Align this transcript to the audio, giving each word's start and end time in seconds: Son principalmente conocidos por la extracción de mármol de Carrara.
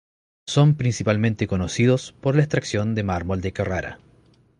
Son 0.47 0.77
principalmente 0.77 1.45
conocidos 1.45 2.11
por 2.21 2.35
la 2.35 2.41
extracción 2.41 2.95
de 2.95 3.03
mármol 3.03 3.39
de 3.39 3.53
Carrara. 3.53 3.99